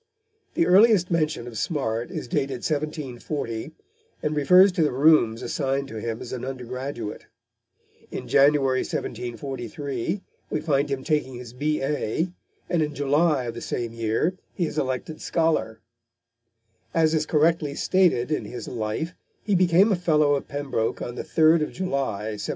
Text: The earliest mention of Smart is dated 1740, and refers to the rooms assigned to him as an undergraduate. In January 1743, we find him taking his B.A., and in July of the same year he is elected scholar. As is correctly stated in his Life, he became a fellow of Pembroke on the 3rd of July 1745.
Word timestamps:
The 0.55 0.65
earliest 0.65 1.11
mention 1.11 1.45
of 1.45 1.59
Smart 1.59 2.09
is 2.09 2.27
dated 2.27 2.61
1740, 2.65 3.71
and 4.23 4.35
refers 4.35 4.71
to 4.71 4.81
the 4.81 4.91
rooms 4.91 5.43
assigned 5.43 5.89
to 5.89 5.97
him 6.01 6.21
as 6.23 6.33
an 6.33 6.43
undergraduate. 6.43 7.27
In 8.09 8.27
January 8.27 8.79
1743, 8.79 10.21
we 10.49 10.59
find 10.59 10.89
him 10.89 11.03
taking 11.03 11.35
his 11.35 11.53
B.A., 11.53 12.29
and 12.67 12.81
in 12.81 12.95
July 12.95 13.43
of 13.43 13.53
the 13.53 13.61
same 13.61 13.93
year 13.93 14.33
he 14.55 14.65
is 14.65 14.79
elected 14.79 15.21
scholar. 15.21 15.81
As 16.95 17.13
is 17.13 17.27
correctly 17.27 17.75
stated 17.75 18.31
in 18.31 18.45
his 18.45 18.67
Life, 18.67 19.13
he 19.43 19.53
became 19.53 19.91
a 19.91 19.95
fellow 19.95 20.33
of 20.33 20.47
Pembroke 20.47 21.03
on 21.03 21.13
the 21.13 21.23
3rd 21.23 21.61
of 21.61 21.71
July 21.73 22.29
1745. 22.41 22.49